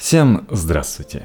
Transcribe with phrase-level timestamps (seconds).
[0.00, 1.24] Всем здравствуйте!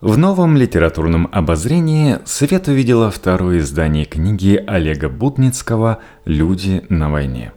[0.00, 7.52] В новом литературном обозрении Свет увидела второе издание книги Олега Будницкого «Люди на войне».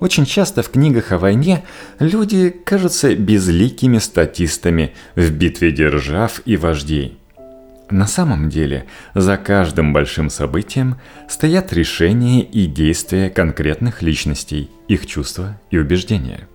[0.00, 1.64] Очень часто в книгах о войне
[1.98, 7.18] люди кажутся безликими статистами в битве держав и вождей.
[7.88, 8.84] На самом деле,
[9.14, 10.96] за каждым большим событием
[11.26, 16.48] стоят решения и действия конкретных личностей, их чувства и убеждения.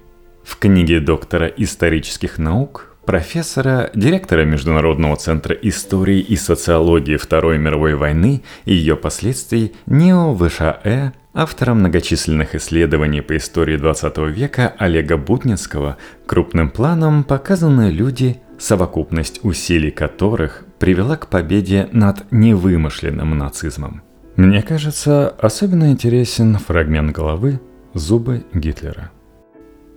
[0.43, 8.43] В книге доктора исторических наук профессора, директора Международного центра истории и социологии Второй мировой войны
[8.65, 16.69] и ее последствий НИО ВШЭ, автора многочисленных исследований по истории 20 века Олега Бутницкого, крупным
[16.69, 24.01] планом показаны люди, совокупность усилий которых привела к победе над невымышленным нацизмом.
[24.35, 27.59] Мне кажется, особенно интересен фрагмент головы
[27.93, 29.11] «Зубы Гитлера».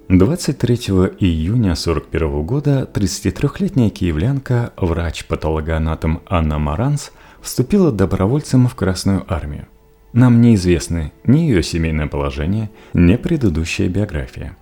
[0.08, 0.76] 23
[1.18, 9.66] июня 1941 года 33-летняя киевлянка, врач-патологоанатом Анна Маранс, вступила добровольцем в Красную армию.
[10.12, 14.56] Нам неизвестны ни ее семейное положение, ни предыдущая биография.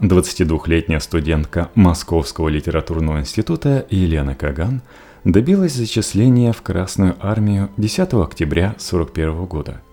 [0.00, 4.82] 22-летняя студентка Московского литературного института Елена Каган
[5.22, 9.80] добилась зачисления в Красную армию 10 октября 1941 года–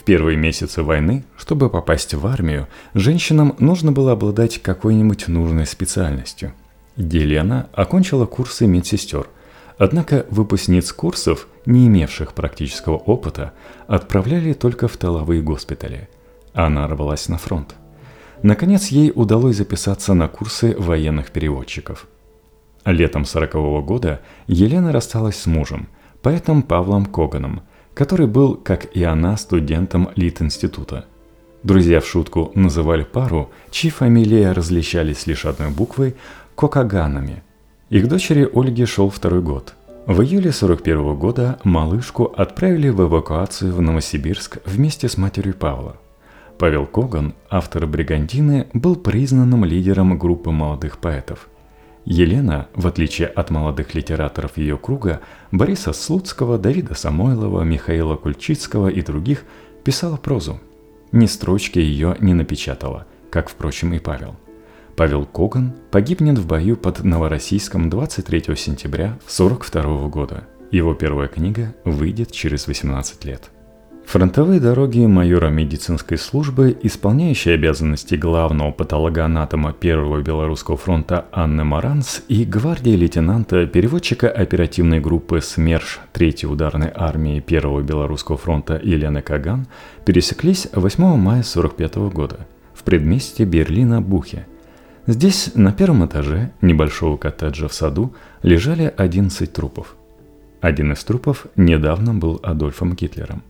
[0.00, 6.54] в первые месяцы войны, чтобы попасть в армию, женщинам нужно было обладать какой-нибудь нужной специальностью.
[6.96, 9.28] Елена окончила курсы медсестер,
[9.76, 13.52] однако выпускниц курсов, не имевших практического опыта,
[13.88, 16.08] отправляли только в тыловые госпитали.
[16.54, 17.74] Она рвалась на фронт.
[18.42, 22.06] Наконец ей удалось записаться на курсы военных переводчиков.
[22.86, 25.88] Летом 40 -го года Елена рассталась с мужем,
[26.22, 27.60] поэтом Павлом Коганом–
[28.00, 31.04] который был, как и она, студентом Лит-института.
[31.62, 36.16] Друзья в шутку называли пару, чьи фамилии различались лишь одной буквой,
[36.56, 37.42] Кокаганами.
[37.90, 39.74] Их дочери Ольге шел второй год.
[40.06, 45.96] В июле 41 года малышку отправили в эвакуацию в Новосибирск вместе с матерью Павла.
[46.56, 51.49] Павел Коган, автор «Бригантины», был признанным лидером группы молодых поэтов–
[52.04, 55.20] Елена, в отличие от молодых литераторов ее круга,
[55.52, 59.44] Бориса Слуцкого, Давида Самойлова, Михаила Кульчицкого и других,
[59.84, 60.60] писала прозу.
[61.12, 64.36] Ни строчки ее не напечатала, как, впрочем, и Павел.
[64.96, 70.44] Павел Коган погибнет в бою под Новороссийском 23 сентября 1942 года.
[70.70, 73.50] Его первая книга выйдет через 18 лет.
[74.10, 82.44] Фронтовые дороги майора медицинской службы, исполняющей обязанности главного патологоанатома Первого Белорусского фронта Анны Маранс и
[82.44, 89.68] гвардии лейтенанта, переводчика оперативной группы СМЕРШ Третьей ударной армии Первого Белорусского фронта Елены Каган
[90.04, 94.44] пересеклись 8 мая 1945 года в предместье Берлина Бухе.
[95.06, 98.12] Здесь, на первом этаже небольшого коттеджа в саду,
[98.42, 99.94] лежали 11 трупов.
[100.60, 103.44] Один из трупов недавно был Адольфом Гитлером.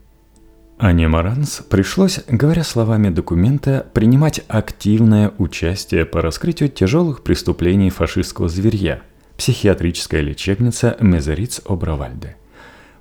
[0.82, 9.02] Ане Маранс пришлось, говоря словами документа, принимать активное участие по раскрытию тяжелых преступлений фашистского зверья,
[9.36, 12.36] психиатрическая лечебница Мезериц Обравальде.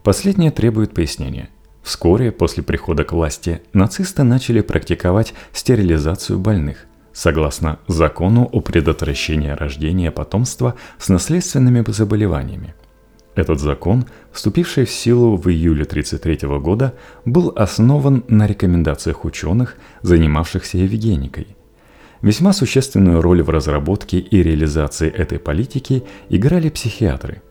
[0.03, 1.47] Последнее требует пояснения.
[1.81, 10.11] Вскоре после прихода к власти нацисты начали практиковать стерилизацию больных, согласно закону о предотвращении рождения
[10.11, 12.75] потомства с наследственными заболеваниями.
[13.39, 20.77] Этот закон, вступивший в силу в июле 1933 года, был основан на рекомендациях ученых, занимавшихся
[20.77, 21.47] евгеникой.
[22.21, 27.41] Весьма существенную роль в разработке и реализации этой политики играли психиатры.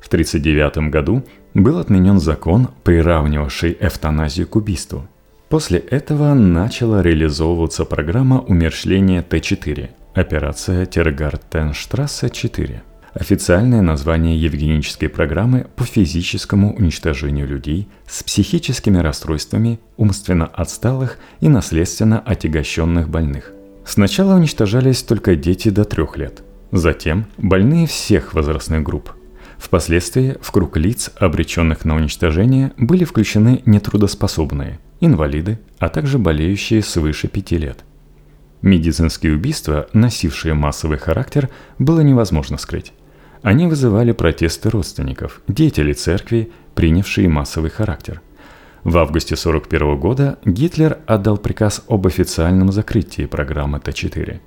[0.00, 1.22] В 1939 году
[1.54, 5.06] был отменен закон, приравнивавший эвтаназию к убийству.
[5.48, 12.80] После этого начала реализовываться программа умершления Т-4, операция Тергартенштрассе-4–
[13.18, 22.20] официальное название евгенической программы по физическому уничтожению людей с психическими расстройствами, умственно отсталых и наследственно
[22.20, 23.52] отягощенных больных.
[23.84, 26.42] Сначала уничтожались только дети до трех лет,
[26.72, 29.12] затем больные всех возрастных групп.
[29.58, 37.28] Впоследствии в круг лиц, обреченных на уничтожение, были включены нетрудоспособные, инвалиды, а также болеющие свыше
[37.28, 37.78] пяти лет.
[38.60, 41.48] Медицинские убийства, носившие массовый характер,
[41.78, 42.92] было невозможно скрыть.
[43.46, 48.20] Они вызывали протесты родственников, деятелей церкви, принявшие массовый характер.
[48.82, 54.40] В августе 1941 года Гитлер отдал приказ об официальном закрытии программы Т-4.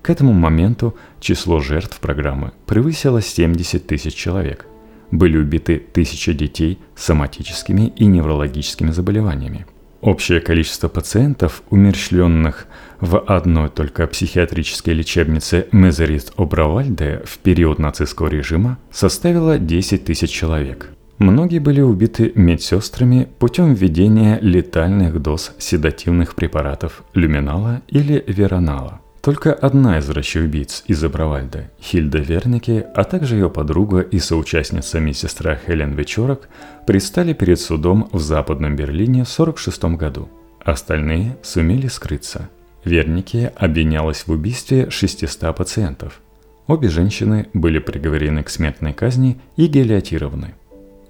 [0.00, 4.64] К этому моменту число жертв программы превысило 70 тысяч человек.
[5.10, 9.66] Были убиты тысячи детей с соматическими и неврологическими заболеваниями.
[10.00, 12.66] Общее количество пациентов, умерщвленных
[13.00, 20.90] в одной только психиатрической лечебнице Мезерит Обравальде в период нацистского режима составило 10 тысяч человек.
[21.18, 29.00] Многие были убиты медсестрами путем введения летальных доз седативных препаратов люминала или веронала.
[29.26, 35.56] Только одна из врачей-убийц из Абравальда, Хильда Вернике, а также ее подруга и соучастница медсестра
[35.66, 36.48] Хелен Вечерок,
[36.86, 40.28] предстали перед судом в Западном Берлине в 1946 году.
[40.62, 42.48] Остальные сумели скрыться.
[42.84, 46.20] Вернике обвинялась в убийстве 600 пациентов.
[46.68, 50.54] Обе женщины были приговорены к смертной казни и гильотированы.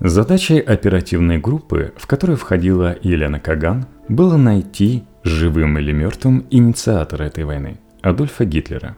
[0.00, 7.44] Задачей оперативной группы, в которую входила Елена Каган, было найти, живым или мертвым, инициатора этой
[7.44, 7.76] войны–
[8.06, 8.96] Адольфа Гитлера.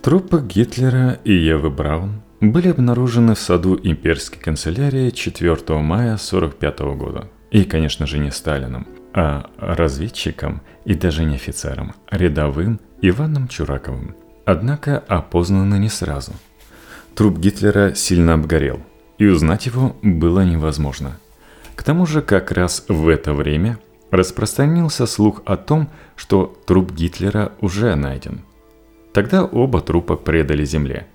[0.00, 7.28] Трупы Гитлера и Евы Браун были обнаружены в саду имперской канцелярии 4 мая 1945 года.
[7.50, 14.14] И, конечно же, не Сталином, а разведчиком и даже не офицером, рядовым Иваном Чураковым.
[14.44, 16.30] Однако опознаны не сразу.
[17.16, 18.80] Труп Гитлера сильно обгорел,
[19.18, 21.18] и узнать его было невозможно.
[21.74, 23.80] К тому же как раз в это время
[24.14, 28.42] распространился слух о том, что труп Гитлера уже найден.
[29.12, 31.06] Тогда оба трупа предали земле.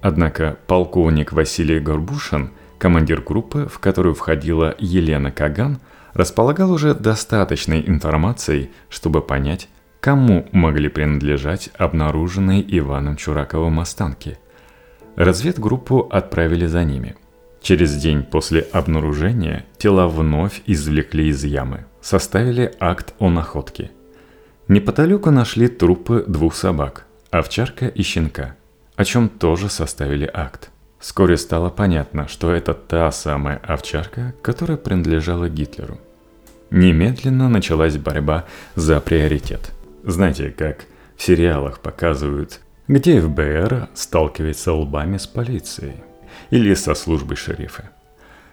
[0.00, 5.80] Однако полковник Василий Горбушин, командир группы, в которую входила Елена Каган,
[6.14, 9.68] располагал уже достаточной информацией, чтобы понять,
[10.00, 14.38] кому могли принадлежать обнаруженные Иваном Чураковым останки.
[15.16, 17.16] Разведгруппу отправили за ними.
[17.60, 23.90] Через день после обнаружения тела вновь извлекли из ямы, составили акт о находке–
[24.70, 28.54] Неподалеку нашли трупы двух собак, овчарка и щенка,
[28.94, 30.70] о чем тоже составили акт.
[31.00, 35.98] Вскоре стало понятно, что это та самая овчарка, которая принадлежала Гитлеру.
[36.70, 38.44] Немедленно началась борьба
[38.76, 39.72] за приоритет.
[40.04, 40.84] Знаете, как
[41.16, 45.96] в сериалах показывают, где ФБР сталкивается лбами с полицией
[46.50, 47.90] или со службой шерифа.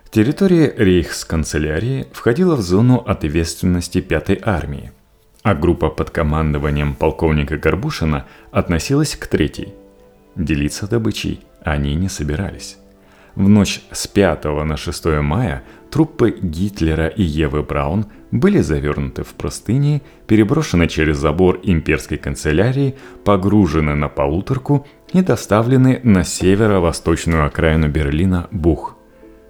[0.10, 4.92] Территория рейхсканцелярии входила в зону ответственности Пятой армии,
[5.44, 9.74] а группа под командованием полковника Горбушина относилась к третьей.
[10.36, 12.78] Делиться добычей они не собирались.
[13.36, 19.34] В ночь с 5 на 6 мая труппы Гитлера и Евы Браун были завернуты в
[19.34, 22.96] простыни, переброшены через забор имперской канцелярии,
[23.26, 28.97] погружены на полуторку и доставлены на северо-восточную окраину Берлина Бух.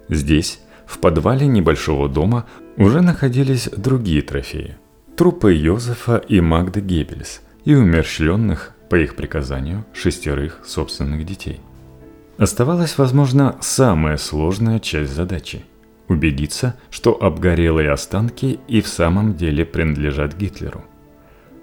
[0.08, 2.46] Здесь, в подвале небольшого дома,
[2.76, 4.76] уже находились другие трофеи–
[5.16, 11.60] трупы Йозефа и Магды Геббельс и умерщвленных, по их приказанию, шестерых собственных детей.
[12.38, 15.62] Оставалась, возможно, самая сложная часть задачи–
[16.08, 20.84] убедиться, что обгорелые останки и в самом деле принадлежат Гитлеру.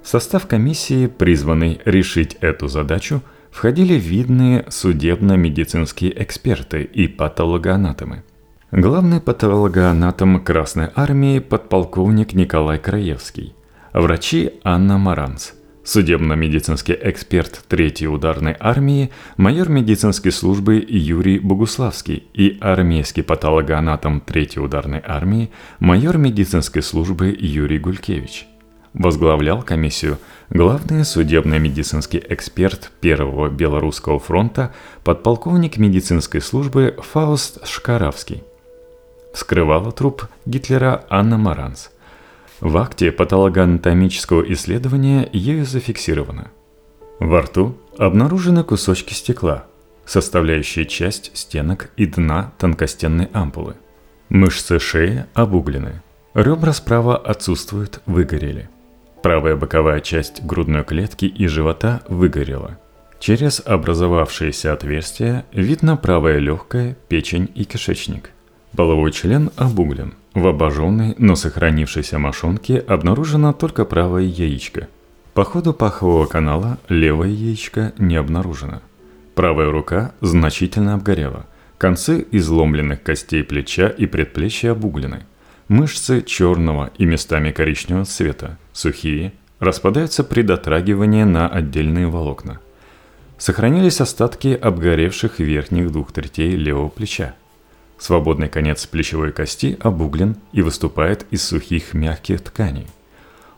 [0.04, 8.24] В состав комиссии, призванной решить эту задачу, входили видные судебно-медицинские эксперты и патологоанатомы–
[8.77, 13.56] Главный патологоанатом Красной Армии подполковник Николай Краевский,
[13.94, 15.51] врачи Анна Маранц,
[15.86, 25.01] судебно-медицинский эксперт Третьей ударной армии, майор медицинской службы Юрий Богуславский и армейский патологоанатом Третьей ударной
[25.01, 28.45] армии, майор медицинской службы Юрий Гулькевич.
[28.94, 30.18] Возглавлял комиссию
[30.50, 34.74] главный судебно-медицинский эксперт Первого Белорусского фронта,
[35.05, 38.44] подполковник медицинской службы Фауст Шкаравский–
[39.36, 41.92] скрывала труп Гитлера Анна Маранс.
[42.62, 46.51] В акте патологоанатомического исследования ею зафиксировано.
[47.20, 49.65] Во рту обнаружены кусочки стекла,
[50.06, 53.75] составляющие часть стенок и дна тонкостенной ампулы.
[54.30, 56.01] Мышцы шеи обуглены.
[56.34, 58.70] Ребра справа отсутствуют, выгорели.
[59.22, 62.77] Правая боковая часть грудной клетки и живота выгорела.
[63.20, 68.32] Через образовавшиеся отверстия видно правое легкое, печень и кишечник.
[68.75, 70.15] Половой член обуглен.
[70.34, 74.89] В обожженной, но сохранившейся мошонке обнаружено только правое яичко.
[75.34, 78.82] По ходу пахового канала левое яичко не обнаружено.
[79.34, 81.46] Правая рука значительно обгорела.
[81.77, 85.25] Концы изломленных костей плеча и предплечья обуглены.
[85.70, 92.60] Мышцы черного и местами коричневого цвета, сухие, распадаются при дотрагивании на отдельные волокна.
[93.38, 97.36] Сохранились остатки обгоревших верхних двух третей левого плеча–
[97.98, 102.88] Свободный конец плечевой кости обуглен и выступает из сухих мягких тканей.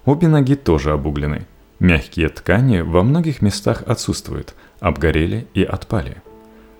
[0.06, 1.48] Обе ноги тоже обуглены.
[1.79, 6.22] Мягкие ткани во многих местах отсутствуют, обгорели и отпали.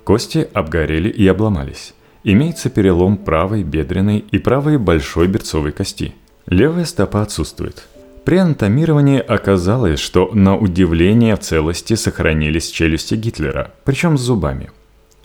[0.04, 1.94] Кости обгорели и обломались.
[2.24, 6.16] Имеется перелом правой бедренной и правой большой берцовой кости.
[6.46, 7.88] Левая стопа отсутствует.
[8.24, 14.72] При анатомировании оказалось, что на удивление в целости сохранились челюсти Гитлера, причем с зубами.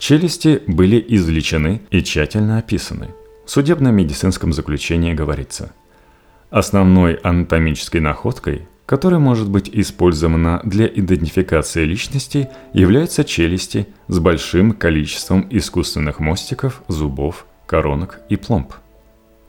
[0.05, 3.11] Челюсти были извлечены и тщательно описаны.
[3.45, 5.71] В судебно-медицинском заключении говорится–
[6.49, 15.47] Основной анатомической находкой, которая может быть использована для идентификации личности, являются челюсти с большим количеством
[15.49, 18.73] искусственных мостиков, зубов, коронок и пломб.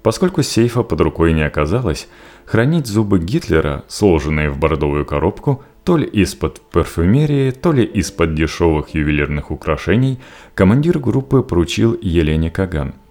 [0.04, 2.06] Поскольку сейфа под рукой не оказалось,
[2.44, 8.95] хранить зубы Гитлера, сложенные в бордовую коробку, то ли из-под парфюмерии, то ли из-под дешевых
[8.95, 10.19] ювелирных украшений,
[10.55, 12.95] командир группы поручил Елене Каган–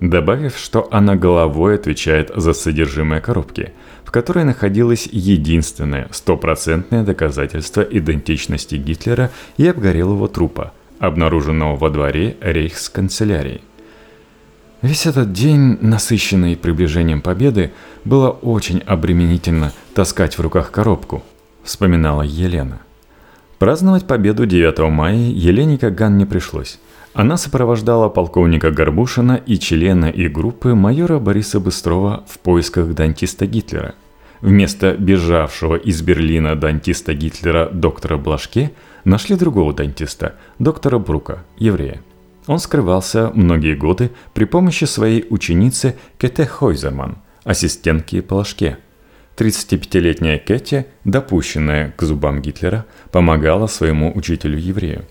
[0.00, 3.72] добавив, что она головой отвечает за содержимое коробки,
[4.04, 13.62] в которой находилось единственное стопроцентное доказательство идентичности Гитлера и обгорелого трупа, обнаруженного во дворе рейхсканцелярии.
[14.82, 17.72] Весь этот день, насыщенный приближением победы,
[18.04, 21.24] было очень обременительно таскать в руках коробку,
[21.66, 22.80] вспоминала Елена.
[23.58, 26.78] Праздновать победу 9 мая Елене Каган не пришлось.
[27.14, 33.94] Она сопровождала полковника Горбушина и члена и группы майора Бориса Быстрова в поисках дантиста Гитлера.
[34.42, 38.72] Вместо бежавшего из Берлина дантиста Гитлера доктора Блажке
[39.04, 42.02] нашли другого дантиста, доктора Брука, еврея.
[42.46, 48.76] Он скрывался многие годы при помощи своей ученицы Кете Хойзерман, ассистентки Блажке.
[49.36, 55.04] 35-летняя Кэти, допущенная к зубам Гитлера, помогала своему учителю-еврею.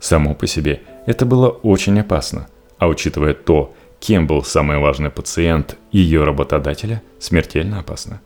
[0.00, 5.76] Само по себе это было очень опасно, а учитывая то, кем был самый важный пациент
[5.92, 8.20] ее работодателя, смертельно опасно.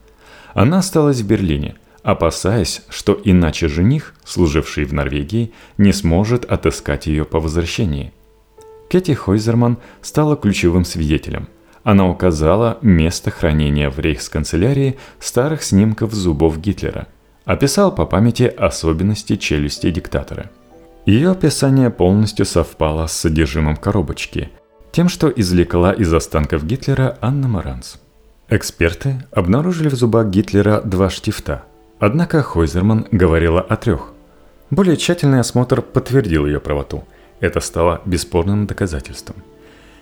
[0.54, 7.24] Она осталась в Берлине, опасаясь, что иначе жених, служивший в Норвегии, не сможет отыскать ее
[7.24, 8.12] по возвращении.
[8.90, 11.48] Кэти Хойзерман стала ключевым свидетелем.
[11.84, 17.08] Она указала место хранения в рейхсканцелярии старых снимков зубов Гитлера,
[17.44, 20.50] описал по памяти особенности челюсти диктатора–
[21.06, 24.50] ее описание полностью совпало с содержимым коробочки,
[24.92, 27.98] тем, что извлекла из останков Гитлера Анна Маранс.
[28.48, 31.64] Эксперты обнаружили в зубах Гитлера два штифта,
[31.98, 34.12] однако Хойзерман говорила о трех.
[34.70, 37.02] Более тщательный осмотр подтвердил ее правоту.
[37.40, 39.36] Это стало бесспорным доказательством.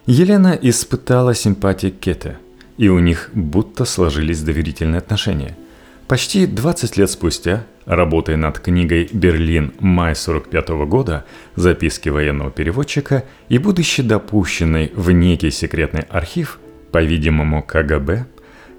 [0.06, 2.38] Елена испытала симпатии Кете,
[2.78, 5.56] и у них будто сложились доверительные отношения.
[6.08, 9.72] Почти 20 лет спустя Работая над книгой «Берлин.
[9.80, 11.24] Май 45 года.
[11.56, 16.60] Записки военного переводчика» и будучи допущенной в некий секретный архив,
[16.92, 18.26] по-видимому КГБ,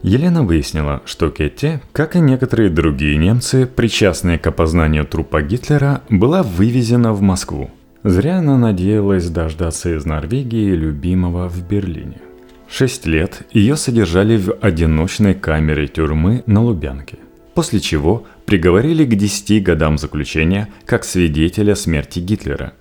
[0.01, 6.41] Елена выяснила, что Кетти, как и некоторые другие немцы, причастные к опознанию трупа Гитлера, была
[6.41, 7.69] вывезена в Москву.
[8.03, 12.21] Зря она надеялась дождаться из Норвегии любимого в Берлине.
[12.67, 17.17] Шесть лет ее содержали в одиночной камере тюрьмы на Лубянке–
[17.53, 22.73] после чего приговорили к 10 годам заключения как свидетеля смерти Гитлера.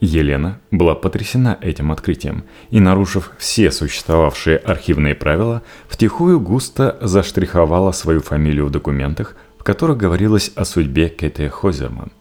[0.00, 8.20] Елена была потрясена этим открытием и, нарушив все существовавшие архивные правила, втихую густо заштриховала свою
[8.20, 12.12] фамилию в документах, в которых говорилось о судьбе Кэте Хозерман.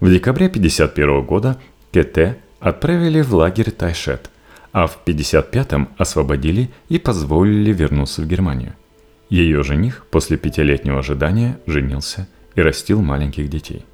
[0.00, 1.58] В декабре 1951 года
[1.92, 4.30] Кэте отправили в лагерь Тайшет,
[4.72, 8.74] а в 1955 освободили и позволили вернуться в Германию–
[9.28, 13.84] ее жених после пятилетнего ожидания женился и растил маленьких детей.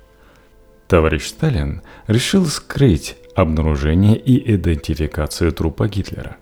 [0.88, 6.36] Товарищ Сталин решил скрыть обнаружение и идентификацию трупа Гитлера.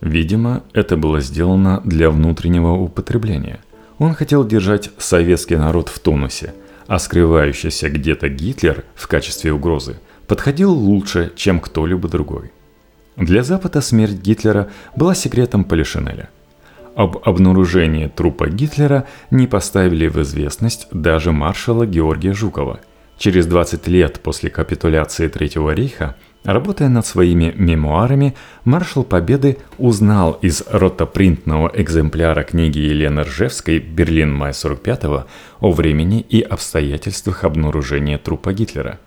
[0.00, 3.60] Видимо, это было сделано для внутреннего употребления.
[3.98, 6.54] Он хотел держать советский народ в тонусе,
[6.90, 12.50] а скрывающийся где-то Гитлер в качестве угрозы подходил лучше, чем кто-либо другой.
[13.16, 16.30] Для Запада смерть Гитлера была секретом Полишинеля–
[16.96, 22.80] об обнаружении трупа Гитлера не поставили в известность даже маршала Георгия Жукова.
[23.16, 30.62] Через 20 лет после капитуляции Третьего рейха, работая над своими мемуарами, маршал Победы узнал из
[30.70, 35.26] ротопринтного экземпляра книги Елены Ржевской «Берлин, май 45-го»
[35.60, 38.98] о времени и обстоятельствах обнаружения трупа Гитлера.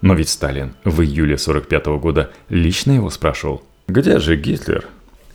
[0.00, 4.86] Но ведь Сталин в июле 45 -го года лично его спрашивал «Где же Гитлер?»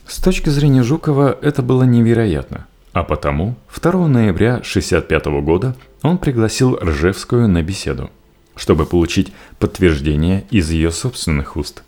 [0.06, 6.78] С точки зрения Жукова это было невероятно, а потому 2 ноября 1965 года он пригласил
[6.78, 8.10] Ржевскую на беседу,
[8.60, 11.84] чтобы получить подтверждение из ее собственных уст.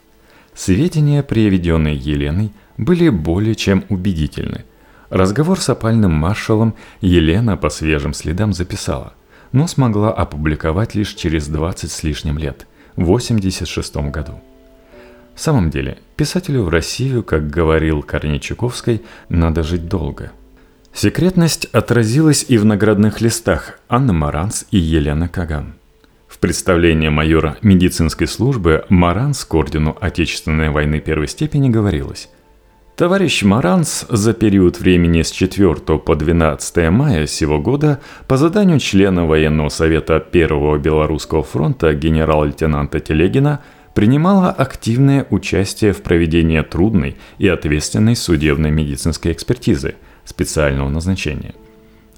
[0.55, 4.63] Сведения, приведенные Еленой, были более чем убедительны.
[5.09, 9.13] Разговор с опальным маршалом Елена по свежим следам записала,
[9.51, 14.41] но смогла опубликовать лишь через 20 с лишним лет, в 1986 году.
[15.35, 18.41] В самом деле, писателю в Россию, как говорил Корней
[19.27, 20.31] надо жить долго.
[20.93, 25.75] Секретность отразилась и в наградных листах Анны Маранс и Елена Каган.
[26.31, 32.29] В представлении майора медицинской службы Маранс к ордену Отечественной войны первой степени говорилось
[32.95, 39.25] Товарищ Маранс за период времени с 4 по 12 мая сего года по заданию члена
[39.25, 43.59] военного совета Первого Белорусского фронта генерал-лейтенанта Телегина
[43.93, 51.55] принимала активное участие в проведении трудной и ответственной судебной медицинской экспертизы– специального назначения.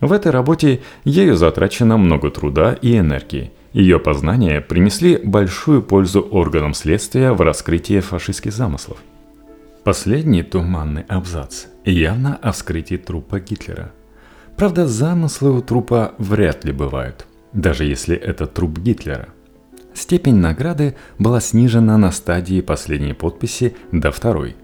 [0.02, 3.52] В этой работе ею затрачено много труда и энергии.
[3.74, 9.00] Ее познания принесли большую пользу органам следствия в раскрытии фашистских замыслов.
[9.84, 13.92] Последний туманный абзац явно о вскрытии трупа Гитлера.
[14.56, 19.30] Правда, замыслы у трупа вряд ли бывают, даже если это труп Гитлера.
[19.96, 24.56] Степень награды была снижена на стадии последней подписи до второй–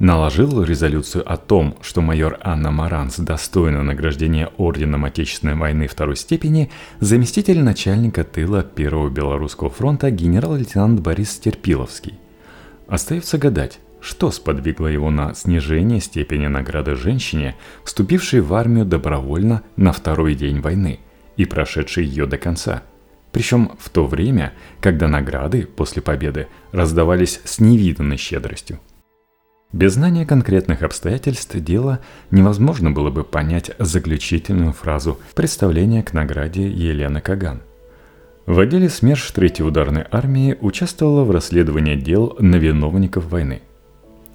[0.00, 6.70] наложил резолюцию о том, что майор Анна Маранс достойна награждения Орденом Отечественной войны второй степени,
[6.98, 12.18] заместитель начальника тыла Первого Белорусского фронта генерал-лейтенант Борис Терпиловский.
[12.88, 17.54] Остается гадать, что сподвигло его на снижение степени награды женщине,
[17.84, 21.00] вступившей в армию добровольно на второй день войны
[21.36, 22.82] и прошедшей ее до конца.
[23.32, 28.80] Причем в то время, когда награды после победы раздавались с невиданной щедростью.
[29.72, 32.00] Без знания конкретных обстоятельств дела
[32.32, 37.62] невозможно было бы понять заключительную фразу представления к награде Елены Каган.
[38.46, 43.62] В отделе СМЕРШ Третьей ударной армии участвовала в расследовании дел на виновников войны.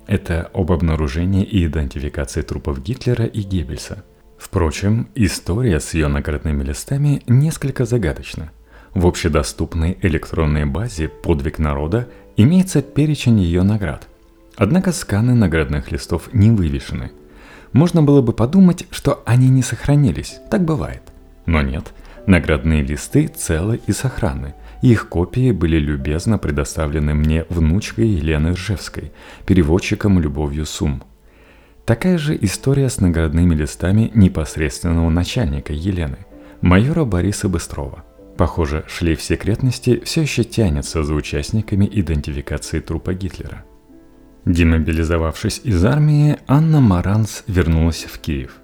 [0.08, 4.06] Это об обнаружении и идентификации трупов Гитлера и Геббельса.
[4.38, 8.52] Впрочем, история с ее наградными листами несколько загадочна.
[8.94, 14.08] В общедоступной электронной базе «Подвиг народа» имеется перечень ее наград–
[14.58, 17.12] Однако сканы наградных листов не вывешены.
[17.74, 21.02] Можно было бы подумать, что они не сохранились, так бывает.
[21.46, 21.94] Но нет,
[22.26, 24.56] наградные листы целы и сохранны.
[24.82, 29.12] Их копии были любезно предоставлены мне внучкой Елены Ржевской,
[29.46, 31.04] переводчиком Любовью Сум.
[31.86, 36.20] Такая же история с наградными листами непосредственного начальника Елены,
[36.62, 38.06] майора Бориса Быстрова.
[38.38, 43.66] Похоже, шлейф секретности все еще тянется за участниками идентификации трупа Гитлера–
[44.46, 48.58] Демобилизовавшись из армии, Анна Маранс вернулась в Киев.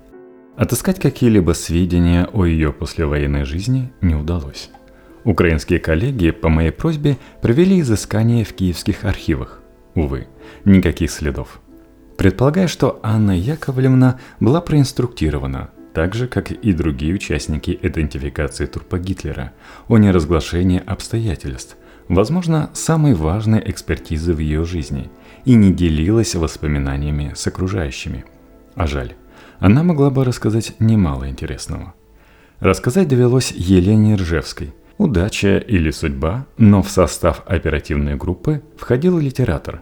[0.56, 4.70] Отыскать какие-либо сведения о ее послевоенной жизни не удалось.
[5.24, 9.60] Украинские коллеги по моей просьбе провели изыскание в киевских архивах.
[9.96, 10.28] Увы,
[10.66, 11.62] никаких следов.
[12.16, 19.54] Предполагаю, что Анна Яковлевна была проинструктирована, так же, как и другие участники идентификации трупа Гитлера,
[19.88, 21.76] о неразглашении обстоятельств,
[22.14, 25.10] возможно, самой важной экспертизы в ее жизни–
[25.46, 28.26] и не делилась воспоминаниями с окружающими.
[28.76, 29.14] А жаль,
[29.60, 31.94] она могла бы рассказать немало интересного.
[32.60, 34.74] Рассказать довелось Елене Ржевской.
[34.98, 39.82] Удача или судьба, но в состав оперативной группы входил литератор.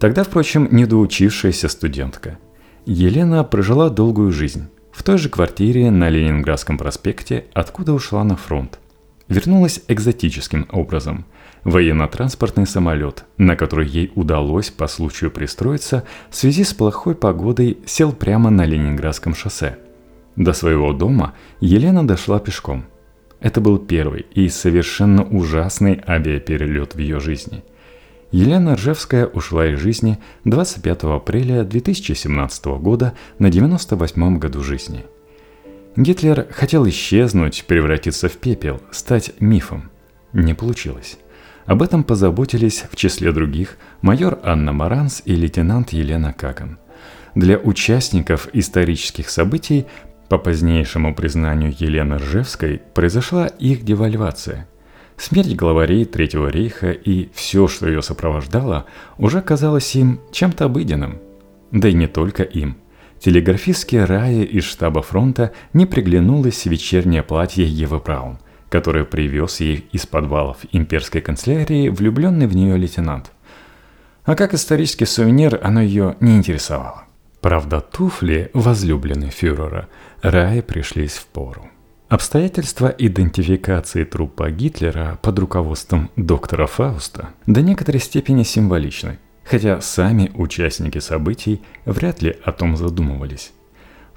[0.00, 2.38] Тогда, впрочем, недоучившаяся студентка.
[2.84, 4.68] Елена прожила долгую жизнь.
[4.90, 8.80] В той же квартире на Ленинградском проспекте, откуда ушла на фронт.
[9.28, 11.26] Вернулась экзотическим образом–
[11.64, 18.12] Военно-транспортный самолет, на который ей удалось по случаю пристроиться, в связи с плохой погодой сел
[18.12, 19.78] прямо на Ленинградском шоссе.
[20.36, 22.86] До своего дома Елена дошла пешком.
[23.40, 27.62] Это был первый и совершенно ужасный авиаперелет в ее жизни.
[28.32, 35.04] Елена Ржевская ушла из жизни 25 апреля 2017 года на 98-м году жизни.
[35.96, 39.90] Гитлер хотел исчезнуть, превратиться в пепел, стать мифом.
[40.32, 41.18] Не получилось.
[41.70, 46.80] Об этом позаботились, в числе других, майор Анна Маранс и лейтенант Елена Какан.
[47.36, 49.86] Для участников исторических событий,
[50.28, 54.66] по позднейшему признанию Елены Ржевской, произошла их девальвация.
[55.16, 61.20] Смерть главарей Третьего рейха и все, что ее сопровождало, уже казалось им чем-то обыденным.
[61.70, 62.78] Да и не только им–
[63.20, 70.06] Телеграфистке Рае из штаба фронта не приглянулось вечернее платье Евы Браун– который привез ей из
[70.06, 73.32] подвалов имперской канцелярии влюбленный в нее лейтенант.
[74.24, 77.04] А как исторический сувенир оно ее не интересовало.
[77.40, 79.88] Правда, туфли, возлюбленной фюрера,
[80.22, 81.68] Рае пришлись в пору.
[82.08, 90.98] Обстоятельства идентификации трупа Гитлера под руководством доктора Фауста до некоторой степени символичны, хотя сами участники
[90.98, 93.52] событий вряд ли о том задумывались.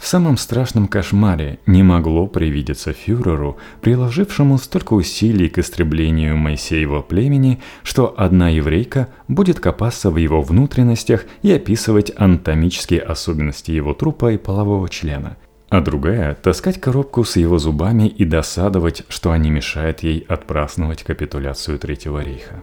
[0.03, 7.61] В самом страшном кошмаре не могло привидеться фюреру, приложившему столько усилий к истреблению Моисеева племени,
[7.83, 14.37] что одна еврейка будет копаться в его внутренностях и описывать анатомические особенности его трупа и
[14.37, 15.37] полового члена.
[15.69, 21.79] а другая– таскать коробку с его зубами и досадовать, что они мешают ей отпраздновать капитуляцию
[21.79, 22.61] Третьего рейха.